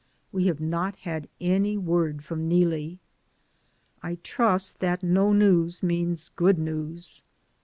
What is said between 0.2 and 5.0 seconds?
We have not had any word from Neelie. I trust